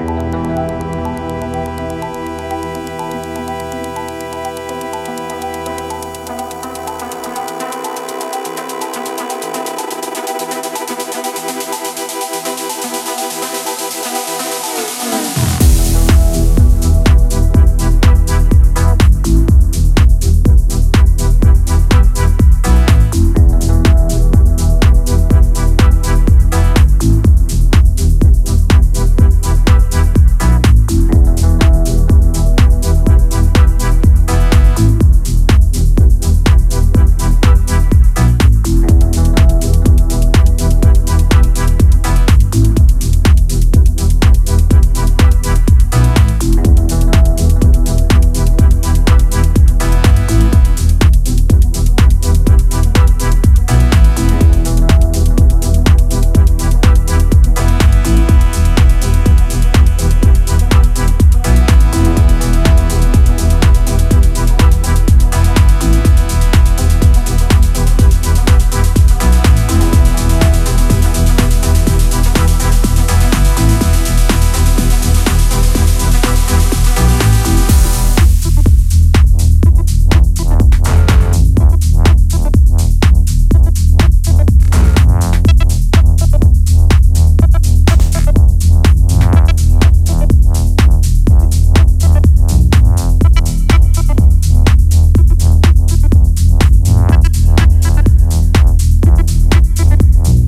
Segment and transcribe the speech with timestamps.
[0.00, 0.99] Música